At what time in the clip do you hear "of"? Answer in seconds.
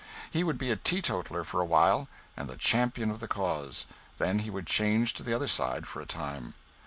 3.11-3.19